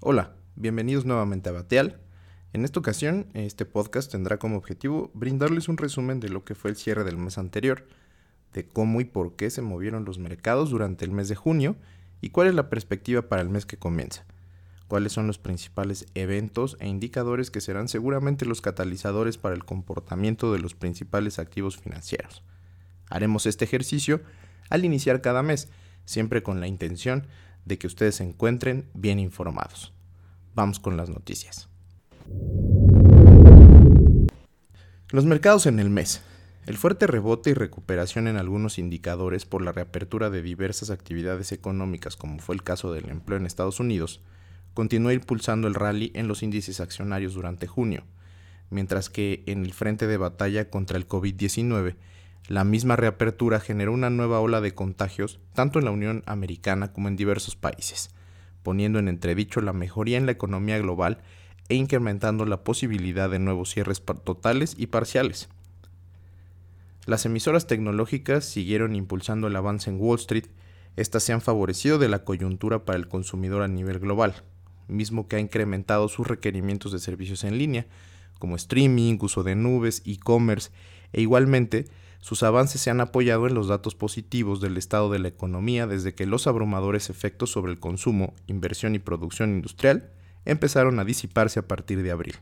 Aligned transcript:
Hola, 0.00 0.34
bienvenidos 0.56 1.06
nuevamente 1.06 1.48
a 1.48 1.52
Bateal. 1.52 1.98
En 2.52 2.66
esta 2.66 2.78
ocasión, 2.78 3.28
este 3.32 3.64
podcast 3.64 4.12
tendrá 4.12 4.38
como 4.38 4.58
objetivo 4.58 5.10
brindarles 5.14 5.70
un 5.70 5.78
resumen 5.78 6.20
de 6.20 6.28
lo 6.28 6.44
que 6.44 6.54
fue 6.54 6.70
el 6.70 6.76
cierre 6.76 7.02
del 7.02 7.16
mes 7.16 7.38
anterior, 7.38 7.86
de 8.52 8.68
cómo 8.68 9.00
y 9.00 9.06
por 9.06 9.36
qué 9.36 9.48
se 9.48 9.62
movieron 9.62 10.04
los 10.04 10.18
mercados 10.18 10.68
durante 10.68 11.06
el 11.06 11.12
mes 11.12 11.28
de 11.28 11.34
junio 11.34 11.76
y 12.20 12.28
cuál 12.28 12.48
es 12.48 12.54
la 12.54 12.68
perspectiva 12.68 13.22
para 13.22 13.40
el 13.40 13.48
mes 13.48 13.64
que 13.64 13.78
comienza, 13.78 14.26
cuáles 14.86 15.12
son 15.12 15.26
los 15.26 15.38
principales 15.38 16.04
eventos 16.14 16.76
e 16.78 16.88
indicadores 16.88 17.50
que 17.50 17.62
serán 17.62 17.88
seguramente 17.88 18.44
los 18.44 18.60
catalizadores 18.60 19.38
para 19.38 19.54
el 19.54 19.64
comportamiento 19.64 20.52
de 20.52 20.58
los 20.58 20.74
principales 20.74 21.38
activos 21.38 21.78
financieros. 21.78 22.42
Haremos 23.08 23.46
este 23.46 23.64
ejercicio 23.64 24.20
al 24.68 24.84
iniciar 24.84 25.22
cada 25.22 25.42
mes, 25.42 25.70
siempre 26.04 26.42
con 26.42 26.60
la 26.60 26.66
intención 26.66 27.26
de 27.66 27.78
que 27.78 27.88
ustedes 27.88 28.14
se 28.14 28.24
encuentren 28.24 28.88
bien 28.94 29.18
informados. 29.18 29.95
Vamos 30.56 30.80
con 30.80 30.96
las 30.96 31.10
noticias. 31.10 31.68
Los 35.10 35.26
mercados 35.26 35.66
en 35.66 35.78
el 35.78 35.90
mes. 35.90 36.22
El 36.64 36.78
fuerte 36.78 37.06
rebote 37.06 37.50
y 37.50 37.52
recuperación 37.52 38.26
en 38.26 38.38
algunos 38.38 38.78
indicadores 38.78 39.44
por 39.44 39.60
la 39.60 39.72
reapertura 39.72 40.30
de 40.30 40.40
diversas 40.40 40.88
actividades 40.88 41.52
económicas, 41.52 42.16
como 42.16 42.38
fue 42.38 42.54
el 42.54 42.62
caso 42.62 42.90
del 42.90 43.10
empleo 43.10 43.38
en 43.38 43.44
Estados 43.44 43.80
Unidos, 43.80 44.22
continuó 44.72 45.12
impulsando 45.12 45.68
el 45.68 45.74
rally 45.74 46.10
en 46.14 46.26
los 46.26 46.42
índices 46.42 46.80
accionarios 46.80 47.34
durante 47.34 47.66
junio, 47.66 48.04
mientras 48.70 49.10
que 49.10 49.44
en 49.46 49.62
el 49.62 49.74
frente 49.74 50.06
de 50.06 50.16
batalla 50.16 50.70
contra 50.70 50.96
el 50.96 51.06
COVID-19, 51.06 51.96
la 52.48 52.64
misma 52.64 52.96
reapertura 52.96 53.60
generó 53.60 53.92
una 53.92 54.08
nueva 54.08 54.40
ola 54.40 54.62
de 54.62 54.74
contagios 54.74 55.38
tanto 55.52 55.78
en 55.78 55.84
la 55.84 55.90
Unión 55.90 56.22
Americana 56.24 56.94
como 56.94 57.08
en 57.08 57.16
diversos 57.16 57.56
países, 57.56 58.10
poniendo 58.66 58.98
en 58.98 59.06
entredicho 59.06 59.60
la 59.60 59.72
mejoría 59.72 60.18
en 60.18 60.26
la 60.26 60.32
economía 60.32 60.76
global 60.78 61.18
e 61.68 61.76
incrementando 61.76 62.44
la 62.46 62.64
posibilidad 62.64 63.30
de 63.30 63.38
nuevos 63.38 63.70
cierres 63.70 64.02
totales 64.24 64.74
y 64.76 64.88
parciales. 64.88 65.48
Las 67.04 67.24
emisoras 67.26 67.68
tecnológicas 67.68 68.44
siguieron 68.44 68.96
impulsando 68.96 69.46
el 69.46 69.54
avance 69.54 69.88
en 69.88 70.00
Wall 70.00 70.18
Street, 70.18 70.46
estas 70.96 71.22
se 71.22 71.32
han 71.32 71.42
favorecido 71.42 72.00
de 72.00 72.08
la 72.08 72.24
coyuntura 72.24 72.84
para 72.84 72.98
el 72.98 73.06
consumidor 73.06 73.62
a 73.62 73.68
nivel 73.68 74.00
global, 74.00 74.42
mismo 74.88 75.28
que 75.28 75.36
ha 75.36 75.38
incrementado 75.38 76.08
sus 76.08 76.26
requerimientos 76.26 76.90
de 76.90 76.98
servicios 76.98 77.44
en 77.44 77.58
línea, 77.58 77.86
como 78.40 78.56
streaming, 78.56 79.16
uso 79.20 79.44
de 79.44 79.54
nubes, 79.54 80.02
e-commerce, 80.04 80.72
e 81.12 81.20
igualmente 81.20 81.84
sus 82.20 82.42
avances 82.42 82.80
se 82.80 82.90
han 82.90 83.00
apoyado 83.00 83.46
en 83.46 83.54
los 83.54 83.68
datos 83.68 83.94
positivos 83.94 84.60
del 84.60 84.76
estado 84.76 85.10
de 85.10 85.18
la 85.18 85.28
economía 85.28 85.86
desde 85.86 86.14
que 86.14 86.26
los 86.26 86.46
abrumadores 86.46 87.10
efectos 87.10 87.50
sobre 87.50 87.72
el 87.72 87.78
consumo, 87.78 88.34
inversión 88.46 88.94
y 88.94 88.98
producción 88.98 89.50
industrial 89.50 90.10
empezaron 90.44 90.98
a 90.98 91.04
disiparse 91.04 91.60
a 91.60 91.68
partir 91.68 92.02
de 92.02 92.10
abril. 92.10 92.36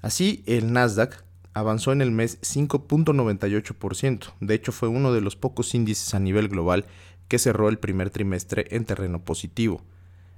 Así, 0.00 0.42
el 0.46 0.72
Nasdaq 0.72 1.24
avanzó 1.54 1.92
en 1.92 2.02
el 2.02 2.10
mes 2.10 2.40
5.98%, 2.40 4.32
de 4.40 4.54
hecho 4.54 4.72
fue 4.72 4.88
uno 4.88 5.12
de 5.12 5.20
los 5.20 5.36
pocos 5.36 5.74
índices 5.74 6.14
a 6.14 6.18
nivel 6.18 6.48
global 6.48 6.86
que 7.28 7.38
cerró 7.38 7.68
el 7.68 7.78
primer 7.78 8.10
trimestre 8.10 8.66
en 8.70 8.84
terreno 8.84 9.24
positivo. 9.24 9.82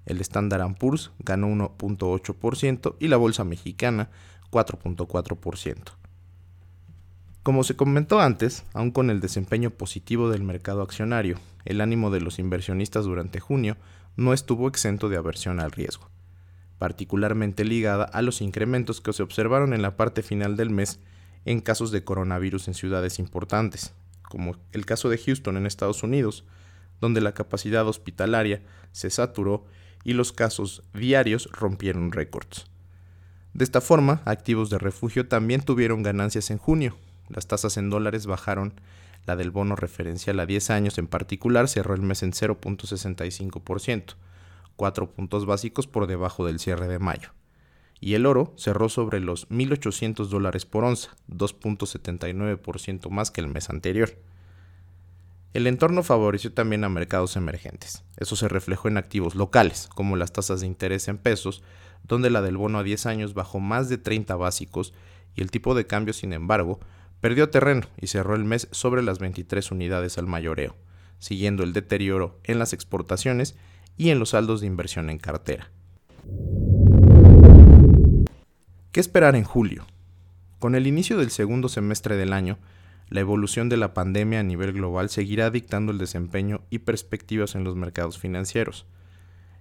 El 0.06 0.20
Standard 0.20 0.76
Poor's 0.76 1.12
ganó 1.18 1.48
1.8% 1.48 2.96
y 3.00 3.08
la 3.08 3.16
bolsa 3.16 3.44
mexicana 3.44 4.10
4.4%. 4.50 6.03
Como 7.44 7.62
se 7.62 7.76
comentó 7.76 8.20
antes, 8.20 8.64
aun 8.72 8.90
con 8.90 9.10
el 9.10 9.20
desempeño 9.20 9.68
positivo 9.68 10.30
del 10.30 10.42
mercado 10.42 10.80
accionario, 10.80 11.38
el 11.66 11.82
ánimo 11.82 12.10
de 12.10 12.22
los 12.22 12.38
inversionistas 12.38 13.04
durante 13.04 13.38
junio 13.38 13.76
no 14.16 14.32
estuvo 14.32 14.66
exento 14.66 15.10
de 15.10 15.18
aversión 15.18 15.60
al 15.60 15.70
riesgo, 15.70 16.08
particularmente 16.78 17.66
ligada 17.66 18.04
a 18.04 18.22
los 18.22 18.40
incrementos 18.40 19.02
que 19.02 19.12
se 19.12 19.22
observaron 19.22 19.74
en 19.74 19.82
la 19.82 19.94
parte 19.94 20.22
final 20.22 20.56
del 20.56 20.70
mes 20.70 21.00
en 21.44 21.60
casos 21.60 21.90
de 21.90 22.02
coronavirus 22.02 22.68
en 22.68 22.72
ciudades 22.72 23.18
importantes, 23.18 23.92
como 24.22 24.56
el 24.72 24.86
caso 24.86 25.10
de 25.10 25.18
Houston 25.18 25.58
en 25.58 25.66
Estados 25.66 26.02
Unidos, 26.02 26.46
donde 26.98 27.20
la 27.20 27.34
capacidad 27.34 27.86
hospitalaria 27.86 28.62
se 28.92 29.10
saturó 29.10 29.66
y 30.02 30.14
los 30.14 30.32
casos 30.32 30.82
diarios 30.94 31.50
rompieron 31.52 32.10
récords. 32.10 32.64
De 33.52 33.64
esta 33.64 33.82
forma, 33.82 34.22
activos 34.24 34.70
de 34.70 34.78
refugio 34.78 35.28
también 35.28 35.60
tuvieron 35.60 36.02
ganancias 36.02 36.50
en 36.50 36.56
junio, 36.56 36.96
las 37.28 37.46
tasas 37.46 37.76
en 37.76 37.90
dólares 37.90 38.26
bajaron, 38.26 38.74
la 39.26 39.36
del 39.36 39.50
bono 39.50 39.76
referencial 39.76 40.38
a 40.40 40.46
10 40.46 40.70
años 40.70 40.98
en 40.98 41.06
particular 41.06 41.68
cerró 41.68 41.94
el 41.94 42.02
mes 42.02 42.22
en 42.22 42.32
0.65%, 42.32 44.14
4 44.76 45.10
puntos 45.10 45.46
básicos 45.46 45.86
por 45.86 46.06
debajo 46.06 46.46
del 46.46 46.58
cierre 46.58 46.88
de 46.88 46.98
mayo. 46.98 47.30
Y 48.00 48.14
el 48.14 48.26
oro 48.26 48.52
cerró 48.56 48.88
sobre 48.88 49.20
los 49.20 49.48
1.800 49.48 50.26
dólares 50.26 50.66
por 50.66 50.84
onza, 50.84 51.16
2.79% 51.30 53.08
más 53.08 53.30
que 53.30 53.40
el 53.40 53.48
mes 53.48 53.70
anterior. 53.70 54.18
El 55.54 55.68
entorno 55.68 56.02
favoreció 56.02 56.52
también 56.52 56.84
a 56.84 56.88
mercados 56.88 57.36
emergentes. 57.36 58.02
Eso 58.16 58.34
se 58.36 58.48
reflejó 58.48 58.88
en 58.88 58.98
activos 58.98 59.36
locales, 59.36 59.88
como 59.94 60.16
las 60.16 60.32
tasas 60.32 60.60
de 60.60 60.66
interés 60.66 61.06
en 61.08 61.16
pesos, 61.16 61.62
donde 62.02 62.28
la 62.28 62.42
del 62.42 62.56
bono 62.56 62.78
a 62.78 62.82
10 62.82 63.06
años 63.06 63.34
bajó 63.34 63.60
más 63.60 63.88
de 63.88 63.96
30 63.96 64.34
básicos 64.36 64.92
y 65.36 65.42
el 65.42 65.50
tipo 65.50 65.74
de 65.74 65.86
cambio, 65.86 66.12
sin 66.12 66.32
embargo, 66.32 66.80
Perdió 67.24 67.48
terreno 67.48 67.86
y 67.98 68.08
cerró 68.08 68.34
el 68.34 68.44
mes 68.44 68.68
sobre 68.70 69.02
las 69.02 69.18
23 69.18 69.70
unidades 69.70 70.18
al 70.18 70.26
mayoreo, 70.26 70.76
siguiendo 71.18 71.62
el 71.62 71.72
deterioro 71.72 72.38
en 72.44 72.58
las 72.58 72.74
exportaciones 72.74 73.56
y 73.96 74.10
en 74.10 74.18
los 74.18 74.28
saldos 74.28 74.60
de 74.60 74.66
inversión 74.66 75.08
en 75.08 75.16
cartera. 75.16 75.70
¿Qué 78.92 79.00
esperar 79.00 79.36
en 79.36 79.44
julio? 79.44 79.86
Con 80.58 80.74
el 80.74 80.86
inicio 80.86 81.16
del 81.16 81.30
segundo 81.30 81.70
semestre 81.70 82.16
del 82.16 82.34
año, 82.34 82.58
la 83.08 83.20
evolución 83.20 83.70
de 83.70 83.78
la 83.78 83.94
pandemia 83.94 84.40
a 84.40 84.42
nivel 84.42 84.74
global 84.74 85.08
seguirá 85.08 85.48
dictando 85.48 85.92
el 85.92 85.98
desempeño 85.98 86.60
y 86.68 86.80
perspectivas 86.80 87.54
en 87.54 87.64
los 87.64 87.74
mercados 87.74 88.18
financieros. 88.18 88.84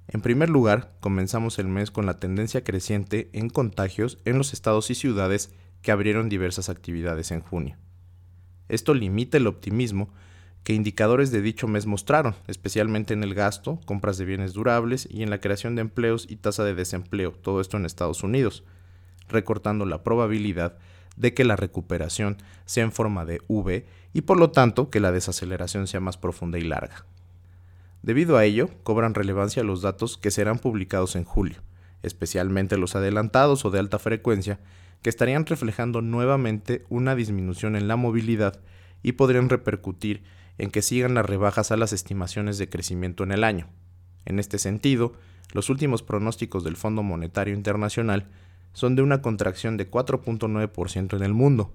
En 0.09 0.19
primer 0.19 0.49
lugar, 0.49 0.91
comenzamos 0.99 1.59
el 1.59 1.69
mes 1.69 1.91
con 1.91 2.05
la 2.05 2.19
tendencia 2.19 2.65
creciente 2.65 3.29
en 3.31 3.49
contagios 3.49 4.19
en 4.25 4.37
los 4.37 4.51
estados 4.51 4.89
y 4.89 4.95
ciudades 4.95 5.53
que 5.83 5.91
abrieron 5.91 6.29
diversas 6.29 6.69
actividades 6.69 7.29
en 7.31 7.41
junio. 7.41 7.77
Esto 8.69 8.95
limita 8.95 9.37
el 9.37 9.45
optimismo 9.45 10.09
que 10.63 10.73
indicadores 10.73 11.29
de 11.29 11.41
dicho 11.41 11.67
mes 11.67 11.85
mostraron, 11.85 12.35
especialmente 12.47 13.13
en 13.13 13.21
el 13.21 13.35
gasto, 13.35 13.79
compras 13.85 14.17
de 14.17 14.25
bienes 14.25 14.53
durables 14.53 15.07
y 15.11 15.21
en 15.21 15.29
la 15.29 15.41
creación 15.41 15.75
de 15.75 15.81
empleos 15.81 16.25
y 16.29 16.37
tasa 16.37 16.63
de 16.63 16.73
desempleo, 16.73 17.33
todo 17.33 17.59
esto 17.59 17.75
en 17.75 17.85
Estados 17.85 18.23
Unidos, 18.23 18.63
recortando 19.27 19.85
la 19.85 20.03
probabilidad 20.03 20.77
de 21.17 21.33
que 21.33 21.43
la 21.43 21.57
recuperación 21.57 22.37
sea 22.65 22.85
en 22.85 22.93
forma 22.93 23.25
de 23.25 23.41
V 23.47 23.85
y 24.13 24.21
por 24.21 24.39
lo 24.39 24.51
tanto 24.51 24.89
que 24.89 25.01
la 25.01 25.11
desaceleración 25.11 25.87
sea 25.87 25.99
más 25.99 26.17
profunda 26.17 26.57
y 26.57 26.63
larga. 26.63 27.05
Debido 28.01 28.37
a 28.37 28.45
ello, 28.45 28.69
cobran 28.83 29.13
relevancia 29.13 29.63
los 29.63 29.81
datos 29.81 30.17
que 30.17 30.31
serán 30.31 30.59
publicados 30.59 31.17
en 31.17 31.25
julio, 31.25 31.61
especialmente 32.03 32.77
los 32.77 32.95
adelantados 32.95 33.65
o 33.65 33.69
de 33.69 33.79
alta 33.79 33.99
frecuencia, 33.99 34.59
que 35.03 35.09
estarían 35.09 35.45
reflejando 35.45 36.01
nuevamente 36.01 36.85
una 36.89 37.13
disminución 37.13 37.75
en 37.75 37.87
la 37.87 37.97
movilidad 37.97 38.59
y 39.03 39.11
podrían 39.11 39.49
repercutir 39.49 40.23
en 40.57 40.71
que 40.71 40.81
sigan 40.81 41.13
las 41.13 41.25
rebajas 41.25 41.71
a 41.71 41.77
las 41.77 41.93
estimaciones 41.93 42.57
de 42.57 42.69
crecimiento 42.69 43.23
en 43.23 43.33
el 43.33 43.43
año. 43.43 43.67
En 44.25 44.39
este 44.39 44.57
sentido, 44.57 45.13
los 45.51 45.69
últimos 45.69 46.01
pronósticos 46.03 46.63
del 46.63 46.77
Fondo 46.77 47.03
Monetario 47.03 47.53
Internacional 47.53 48.27
son 48.71 48.95
de 48.95 49.01
una 49.01 49.21
contracción 49.21 49.77
de 49.77 49.91
4.9% 49.91 51.17
en 51.17 51.23
el 51.23 51.33
mundo, 51.33 51.73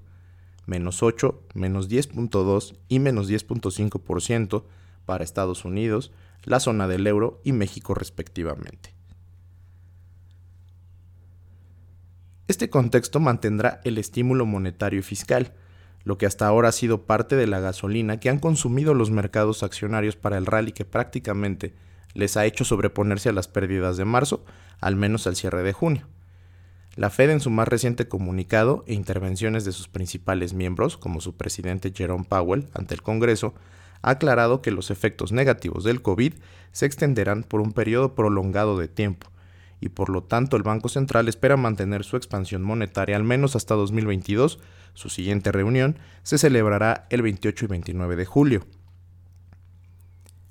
menos 0.67 1.03
8, 1.03 1.41
menos 1.55 1.89
10.2 1.91 2.77
y 2.89 2.99
menos 2.99 3.31
10.5% 3.31 4.65
para 5.05 5.23
Estados 5.23 5.65
Unidos, 5.65 6.13
la 6.45 6.61
zona 6.61 6.89
del 6.89 7.07
euro 7.07 7.41
y 7.45 7.53
México 7.53 7.95
respectivamente. 7.95 8.98
Este 12.49 12.71
contexto 12.71 13.21
mantendrá 13.21 13.83
el 13.85 13.99
estímulo 13.99 14.47
monetario 14.47 15.01
y 15.01 15.03
fiscal, 15.03 15.53
lo 16.05 16.17
que 16.17 16.25
hasta 16.25 16.47
ahora 16.47 16.71
ha 16.71 16.73
sido 16.73 17.03
parte 17.03 17.37
de 17.37 17.47
la 17.47 17.61
gasolina 17.61 18.21
que 18.21 18.31
han 18.31 18.39
consumido 18.39 18.95
los 18.95 19.11
mercados 19.11 19.63
accionarios 19.63 20.17
para 20.17 20.39
el 20.39 20.47
rally 20.47 20.73
que 20.73 20.87
prácticamente 20.87 21.75
les 22.15 22.39
ha 22.39 22.47
hecho 22.47 22.65
sobreponerse 22.65 23.29
a 23.29 23.33
las 23.33 23.49
pérdidas 23.49 23.99
de 23.99 24.07
marzo, 24.07 24.47
al 24.81 24.97
menos 24.97 25.27
al 25.27 25.37
cierre 25.37 25.63
de 25.63 25.75
junio. 25.75 26.07
La 26.97 27.11
Fed 27.11 27.29
en 27.29 27.41
su 27.41 27.51
más 27.51 27.69
reciente 27.69 28.09
comunicado 28.09 28.83
e 28.87 28.95
intervenciones 28.95 29.67
de 29.67 29.73
sus 29.73 29.89
principales 29.89 30.55
miembros, 30.55 30.97
como 30.97 31.21
su 31.21 31.37
presidente 31.37 31.93
Jerome 31.95 32.25
Powell 32.25 32.71
ante 32.73 32.95
el 32.95 33.03
Congreso, 33.03 33.53
ha 34.01 34.11
aclarado 34.13 34.63
que 34.63 34.71
los 34.71 34.91
efectos 34.91 35.33
negativos 35.33 35.85
del 35.85 36.01
COVID 36.01 36.33
se 36.73 36.87
extenderán 36.87 37.43
por 37.43 37.61
un 37.61 37.73
periodo 37.73 38.15
prolongado 38.15 38.79
de 38.79 38.89
tiempo, 38.89 39.31
y 39.81 39.91
por 39.91 40.11
lo 40.11 40.23
tanto 40.23 40.57
el 40.57 40.63
Banco 40.63 40.89
Central 40.89 41.29
espera 41.29 41.57
mantener 41.57 42.05
su 42.05 42.17
expansión 42.17 42.63
monetaria 42.63 43.17
al 43.17 43.25
menos 43.25 43.57
hasta 43.57 43.75
2022. 43.75 44.59
Su 44.95 45.09
siguiente 45.09 45.53
reunión 45.53 45.99
se 46.23 46.39
celebrará 46.39 47.07
el 47.11 47.23
28 47.23 47.65
y 47.65 47.69
29 47.69 48.17
de 48.17 48.25
julio. 48.25 48.67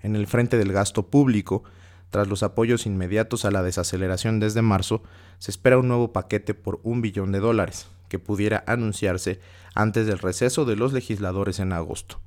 En 0.01 0.15
el 0.15 0.27
frente 0.27 0.57
del 0.57 0.71
gasto 0.71 1.07
público, 1.07 1.63
Tras 2.09 2.27
los 2.27 2.44
apoyos 2.44 2.85
inmediatos 2.85 3.44
a 3.45 3.51
la 3.51 3.63
desaceleración 3.63 4.39
desde 4.39 4.62
marzo, 4.62 5.03
se 5.39 5.51
espera 5.51 5.77
un 5.77 5.89
nuevo 5.89 6.13
paquete 6.13 6.53
por 6.53 6.80
un 6.83 7.01
billón 7.01 7.31
de 7.31 7.39
dólares, 7.39 7.88
que 8.07 8.19
pudiera 8.19 8.63
anunciarse 8.65 9.41
antes 9.75 10.07
del 10.07 10.19
receso 10.19 10.63
de 10.65 10.77
los 10.77 10.94
legisladores 10.94 11.59
en 11.59 11.73
agosto. 11.73 12.21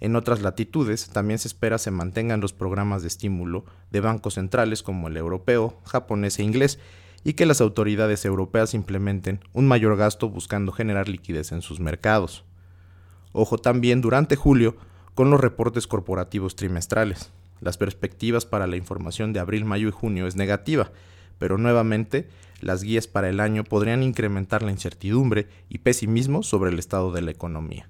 En 0.00 0.14
otras 0.14 0.42
latitudes 0.42 1.08
también 1.08 1.38
se 1.38 1.48
espera 1.48 1.78
se 1.78 1.90
mantengan 1.90 2.40
los 2.40 2.52
programas 2.52 3.02
de 3.02 3.08
estímulo 3.08 3.64
de 3.90 4.00
bancos 4.00 4.34
centrales 4.34 4.82
como 4.82 5.08
el 5.08 5.16
europeo, 5.16 5.80
japonés 5.84 6.38
e 6.38 6.42
inglés 6.42 6.78
y 7.24 7.32
que 7.32 7.46
las 7.46 7.60
autoridades 7.60 8.24
europeas 8.24 8.74
implementen 8.74 9.40
un 9.52 9.66
mayor 9.66 9.96
gasto 9.96 10.28
buscando 10.28 10.70
generar 10.70 11.08
liquidez 11.08 11.50
en 11.52 11.62
sus 11.62 11.80
mercados. 11.80 12.44
Ojo 13.32 13.58
también 13.58 14.00
durante 14.00 14.36
julio 14.36 14.76
con 15.14 15.30
los 15.30 15.40
reportes 15.40 15.86
corporativos 15.86 16.56
trimestrales. 16.56 17.32
Las 17.60 17.78
perspectivas 17.78 18.44
para 18.44 18.66
la 18.66 18.76
información 18.76 19.32
de 19.32 19.40
abril, 19.40 19.64
mayo 19.64 19.88
y 19.88 19.92
junio 19.92 20.26
es 20.26 20.36
negativa, 20.36 20.92
pero 21.38 21.56
nuevamente 21.56 22.28
las 22.60 22.82
guías 22.82 23.06
para 23.06 23.28
el 23.28 23.40
año 23.40 23.64
podrían 23.64 24.02
incrementar 24.02 24.62
la 24.62 24.70
incertidumbre 24.70 25.48
y 25.68 25.78
pesimismo 25.78 26.42
sobre 26.42 26.70
el 26.70 26.78
estado 26.78 27.12
de 27.12 27.22
la 27.22 27.30
economía. 27.30 27.88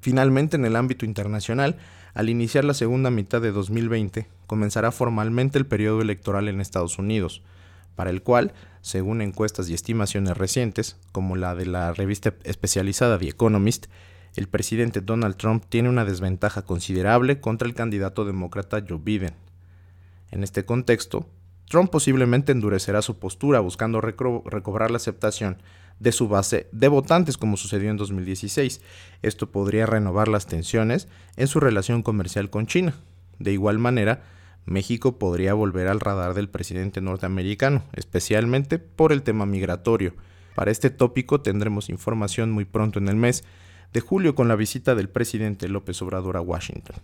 Finalmente, 0.00 0.56
en 0.56 0.64
el 0.64 0.76
ámbito 0.76 1.04
internacional, 1.04 1.76
al 2.14 2.28
iniciar 2.28 2.64
la 2.64 2.74
segunda 2.74 3.10
mitad 3.10 3.40
de 3.40 3.52
2020, 3.52 4.28
comenzará 4.46 4.92
formalmente 4.92 5.58
el 5.58 5.66
periodo 5.66 6.00
electoral 6.00 6.48
en 6.48 6.60
Estados 6.60 6.98
Unidos, 6.98 7.42
para 7.94 8.10
el 8.10 8.22
cual, 8.22 8.52
según 8.80 9.22
encuestas 9.22 9.68
y 9.68 9.74
estimaciones 9.74 10.36
recientes, 10.36 10.96
como 11.12 11.36
la 11.36 11.54
de 11.54 11.66
la 11.66 11.92
revista 11.92 12.34
especializada 12.44 13.18
The 13.18 13.28
Economist, 13.28 13.86
el 14.36 14.48
presidente 14.48 15.00
Donald 15.00 15.36
Trump 15.36 15.64
tiene 15.68 15.88
una 15.88 16.04
desventaja 16.04 16.62
considerable 16.62 17.40
contra 17.40 17.66
el 17.66 17.74
candidato 17.74 18.24
demócrata 18.24 18.84
Joe 18.88 19.00
Biden. 19.02 19.34
En 20.30 20.44
este 20.44 20.64
contexto, 20.64 21.26
Trump 21.68 21.90
posiblemente 21.90 22.52
endurecerá 22.52 23.02
su 23.02 23.18
postura 23.18 23.60
buscando 23.60 24.00
recobrar 24.00 24.90
la 24.90 24.96
aceptación 24.96 25.58
de 26.00 26.12
su 26.12 26.28
base 26.28 26.68
de 26.72 26.88
votantes 26.88 27.36
como 27.36 27.56
sucedió 27.56 27.90
en 27.90 27.96
2016. 27.96 28.80
Esto 29.22 29.50
podría 29.50 29.86
renovar 29.86 30.28
las 30.28 30.46
tensiones 30.46 31.08
en 31.36 31.46
su 31.46 31.60
relación 31.60 32.02
comercial 32.02 32.50
con 32.50 32.66
China. 32.66 32.94
De 33.38 33.52
igual 33.52 33.78
manera, 33.78 34.22
México 34.64 35.18
podría 35.18 35.54
volver 35.54 35.88
al 35.88 36.00
radar 36.00 36.34
del 36.34 36.48
presidente 36.48 37.00
norteamericano, 37.00 37.84
especialmente 37.94 38.78
por 38.78 39.12
el 39.12 39.22
tema 39.22 39.46
migratorio. 39.46 40.14
Para 40.54 40.70
este 40.70 40.90
tópico 40.90 41.40
tendremos 41.40 41.88
información 41.88 42.50
muy 42.50 42.64
pronto 42.64 42.98
en 42.98 43.08
el 43.08 43.16
mes 43.16 43.44
de 43.92 44.00
julio 44.00 44.34
con 44.34 44.48
la 44.48 44.56
visita 44.56 44.94
del 44.94 45.08
presidente 45.08 45.68
López 45.68 46.02
Obrador 46.02 46.36
a 46.36 46.40
Washington. 46.40 46.96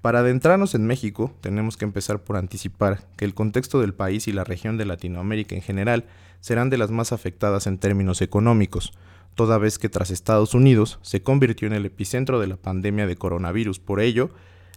Para 0.00 0.20
adentrarnos 0.20 0.76
en 0.76 0.86
México, 0.86 1.34
tenemos 1.40 1.76
que 1.76 1.84
empezar 1.84 2.22
por 2.22 2.36
anticipar 2.36 3.08
que 3.16 3.24
el 3.24 3.34
contexto 3.34 3.80
del 3.80 3.94
país 3.94 4.28
y 4.28 4.32
la 4.32 4.44
región 4.44 4.76
de 4.76 4.84
Latinoamérica 4.84 5.56
en 5.56 5.62
general 5.62 6.04
serán 6.40 6.70
de 6.70 6.78
las 6.78 6.92
más 6.92 7.10
afectadas 7.10 7.66
en 7.66 7.78
términos 7.78 8.22
económicos, 8.22 8.92
toda 9.34 9.58
vez 9.58 9.76
que 9.76 9.88
tras 9.88 10.10
Estados 10.10 10.54
Unidos 10.54 11.00
se 11.02 11.22
convirtió 11.22 11.66
en 11.66 11.74
el 11.74 11.84
epicentro 11.84 12.38
de 12.38 12.46
la 12.46 12.56
pandemia 12.56 13.08
de 13.08 13.16
coronavirus. 13.16 13.80
Por 13.80 14.00
ello, 14.00 14.30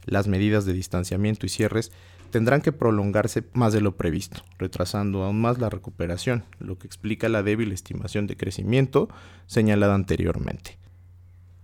las 0.06 0.28
medidas 0.28 0.66
de 0.66 0.74
distanciamiento 0.74 1.46
y 1.46 1.50
cierres 1.50 1.92
tendrán 2.32 2.62
que 2.62 2.72
prolongarse 2.72 3.44
más 3.54 3.74
de 3.74 3.82
lo 3.82 3.98
previsto, 3.98 4.42
retrasando 4.58 5.24
aún 5.24 5.40
más 5.40 5.60
la 5.60 5.70
recuperación, 5.70 6.46
lo 6.58 6.80
que 6.80 6.88
explica 6.88 7.30
la 7.30 7.44
débil 7.44 7.72
estimación 7.72 8.26
de 8.26 8.38
crecimiento 8.38 9.08
señalada 9.46 9.94
anteriormente. 9.94 10.81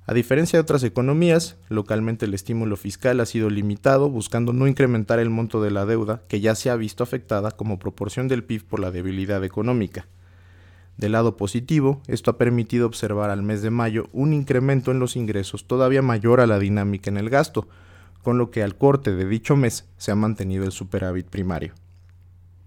A 0.10 0.14
diferencia 0.14 0.56
de 0.56 0.62
otras 0.62 0.84
economías, 0.84 1.58
localmente 1.68 2.26
el 2.26 2.34
estímulo 2.34 2.78
fiscal 2.78 3.20
ha 3.20 3.26
sido 3.26 3.50
limitado 3.50 4.10
buscando 4.10 4.54
no 4.54 4.66
incrementar 4.66 5.20
el 5.20 5.30
monto 5.30 5.62
de 5.62 5.70
la 5.70 5.86
deuda 5.86 6.22
que 6.30 6.40
ya 6.40 6.56
se 6.56 6.70
ha 6.70 6.78
visto 6.78 7.04
afectada 7.04 7.52
como 7.52 7.78
proporción 7.78 8.30
del 8.30 8.46
PIB 8.46 8.64
por 8.64 8.80
la 8.80 8.92
debilidad 8.92 9.44
económica. 9.44 10.08
Del 10.96 11.12
lado 11.12 11.36
positivo, 11.36 12.02
esto 12.08 12.32
ha 12.32 12.38
permitido 12.38 12.88
observar 12.88 13.30
al 13.30 13.44
mes 13.44 13.62
de 13.62 13.70
mayo 13.70 14.08
un 14.14 14.32
incremento 14.32 14.92
en 14.92 15.00
los 15.00 15.18
ingresos 15.18 15.68
todavía 15.68 16.02
mayor 16.02 16.40
a 16.40 16.48
la 16.48 16.58
dinámica 16.58 17.10
en 17.10 17.18
el 17.18 17.30
gasto, 17.30 17.68
con 18.24 18.38
lo 18.38 18.50
que 18.50 18.64
al 18.64 18.78
corte 18.78 19.14
de 19.14 19.28
dicho 19.28 19.58
mes 19.58 19.90
se 19.98 20.12
ha 20.12 20.16
mantenido 20.16 20.64
el 20.64 20.72
superávit 20.72 21.28
primario. 21.28 21.74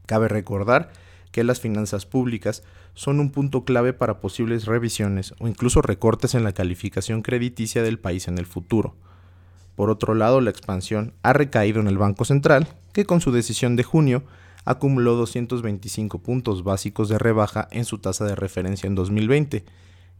Cabe 0.05 0.29
recordar 0.29 0.93
que 1.31 1.45
las 1.45 1.61
finanzas 1.61 2.07
públicas 2.07 2.63
son 2.95 3.21
un 3.21 3.31
punto 3.31 3.65
clave 3.65 3.93
para 3.93 4.21
posibles 4.21 4.67
revisiones 4.67 5.35
o 5.39 5.49
incluso 5.49 5.83
recortes 5.83 6.35
en 6.35 6.45
la 6.45 6.53
calificación 6.53 7.23
crediticia 7.23 7.83
del 7.83 7.99
país 7.99 8.29
en 8.29 8.39
el 8.39 8.47
futuro. 8.47 8.97
Por 9.77 9.91
otro 9.91 10.15
lado, 10.15 10.41
la 10.41 10.51
expansión 10.51 11.15
ha 11.23 11.33
recaído 11.33 11.81
en 11.81 11.87
el 11.87 11.99
Banco 11.99 12.25
Central, 12.25 12.69
que 12.93 13.05
con 13.05 13.21
su 13.21 13.33
decisión 13.33 13.77
de 13.77 13.85
junio 13.85 14.25
acumuló 14.65 15.17
225 15.17 16.19
puntos 16.19 16.65
básicos 16.65 17.09
de 17.09 17.19
rebaja 17.19 17.69
en 17.71 17.85
su 17.85 17.99
tasa 17.99 18.25
de 18.25 18.35
referencia 18.35 18.87
en 18.87 18.95
2020, 18.95 19.65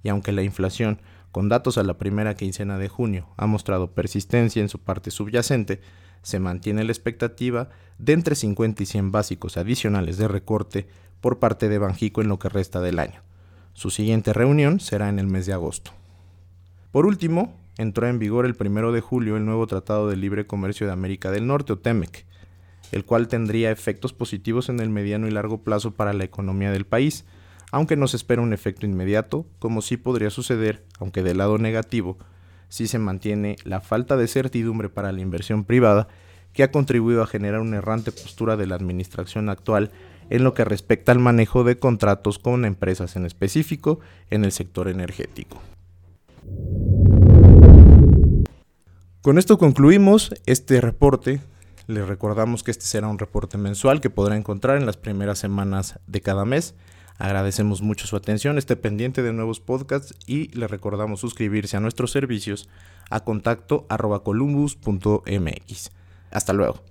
y 0.03 0.09
aunque 0.09 0.33
la 0.33 0.43
inflación, 0.43 1.01
con 1.31 1.49
datos 1.49 1.79
a 1.79 1.83
la 1.83 1.99
primera 1.99 2.35
quincena 2.35 2.79
de 2.79 2.89
junio, 2.89 3.29
ha 3.37 3.47
mostrado 3.47 3.93
persistencia 3.93 4.63
en 4.63 4.69
su 4.69 4.79
parte 4.79 5.11
subyacente, 5.11 5.81
se 6.23 6.41
mantiene 6.41 6.85
la 6.85 6.93
expectativa 6.93 7.69
de 7.99 8.13
entre 8.13 8.35
50 8.35 8.83
y 8.83 8.87
100 8.87 9.13
básicos 9.13 9.57
adicionales 9.57 10.17
de 10.17 10.29
recorte 10.29 10.89
por 11.21 11.39
parte 11.39 11.69
de 11.69 11.79
Banjico 11.79 12.23
en 12.23 12.29
lo 12.29 12.39
que 12.39 12.49
resta 12.49 12.81
del 12.81 12.99
año. 12.99 13.21
Su 13.73 13.91
siguiente 13.91 14.33
reunión 14.33 14.81
será 14.81 15.09
en 15.09 15.19
el 15.19 15.27
mes 15.27 15.47
de 15.47 15.53
agosto. 15.53 15.93
Por 16.93 17.07
último, 17.07 17.57
entró 17.79 18.09
en 18.09 18.19
vigor 18.19 18.47
el 18.47 18.57
1 18.59 18.93
de 18.93 19.01
julio 19.01 19.37
el 19.37 19.45
nuevo 19.45 19.67
Tratado 19.67 20.09
de 20.09 20.17
Libre 20.17 20.47
Comercio 20.47 20.87
de 20.87 20.93
América 20.93 21.31
del 21.31 21.47
Norte, 21.47 21.73
o 21.73 21.79
TEMEC, 21.79 22.27
el 22.93 23.05
cual 23.05 23.29
tendría 23.29 23.71
efectos 23.71 24.13
positivos 24.13 24.69
en 24.69 24.81
el 24.81 24.91
mediano 24.91 25.29
y 25.29 25.31
largo 25.31 25.63
plazo 25.63 25.93
para 25.93 26.13
la 26.13 26.25
economía 26.25 26.73
del 26.73 26.85
país, 26.85 27.25
aunque 27.71 27.97
no 27.97 28.09
se 28.09 28.17
espera 28.17 28.43
un 28.43 28.53
efecto 28.53 28.87
inmediato, 28.87 29.47
como 29.59 29.83
sí 29.83 29.97
podría 29.97 30.31
suceder, 30.31 30.85
aunque 30.99 31.23
del 31.23 31.39
lado 31.39 31.59
negativo, 31.59 32.19
si 32.71 32.87
se 32.87 32.99
mantiene 32.99 33.57
la 33.65 33.83
falta 33.83 34.17
de 34.17 34.27
certidumbre 34.27 34.89
para 34.89 35.13
la 35.13 35.21
inversión 35.21 35.65
privada 35.65 36.09
que 36.55 36.63
ha 36.63 36.71
contribuido 36.71 37.23
a 37.23 37.27
generar 37.27 37.61
una 37.61 37.77
errante 37.77 38.13
postura 38.13 38.57
de 38.57 38.67
la 38.67 38.77
administración 38.77 39.51
actual 39.51 39.91
en 40.31 40.45
lo 40.45 40.55
que 40.55 40.65
respecta 40.65 41.13
al 41.13 41.19
manejo 41.19 41.65
de 41.65 41.79
contratos 41.79 42.39
con 42.39 42.65
empresas 42.65 43.17
en 43.17 43.27
específico 43.27 44.01
en 44.31 44.45
el 44.45 44.53
sector 44.53 44.89
energético. 44.89 45.61
Con 49.23 49.37
esto 49.37 49.59
concluimos 49.59 50.35
este 50.47 50.81
reporte. 50.81 51.41
Les 51.89 52.07
recordamos 52.07 52.63
que 52.63 52.71
este 52.71 52.87
será 52.87 53.09
un 53.09 53.19
reporte 53.19 53.59
mensual 53.59 54.01
que 54.01 54.09
podrá 54.09 54.37
encontrar 54.37 54.79
en 54.79 54.87
las 54.87 54.97
primeras 54.97 55.39
semanas 55.39 55.99
de 56.07 56.21
cada 56.21 56.45
mes. 56.45 56.75
Agradecemos 57.21 57.83
mucho 57.83 58.07
su 58.07 58.17
atención, 58.17 58.57
esté 58.57 58.77
pendiente 58.77 59.23
de 59.23 59.35
nuevos 59.35 59.61
podcasts 59.61 60.15
y 60.27 60.49
le 60.59 60.67
recordamos 60.69 61.21
suscribirse 61.21 61.77
a 61.77 61.81
nuestros 61.81 62.13
servicios 62.13 62.71
a 63.11 63.21
contacto 63.21 63.87
columbus.mx. 64.25 65.91
Hasta 66.31 66.53
luego. 66.55 66.90